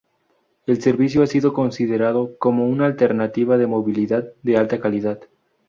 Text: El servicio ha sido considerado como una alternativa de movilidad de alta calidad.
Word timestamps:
El 0.65 0.81
servicio 0.81 1.21
ha 1.21 1.27
sido 1.27 1.53
considerado 1.53 2.35
como 2.39 2.67
una 2.67 2.87
alternativa 2.87 3.59
de 3.59 3.67
movilidad 3.67 4.33
de 4.41 4.57
alta 4.57 4.79
calidad. 4.81 5.19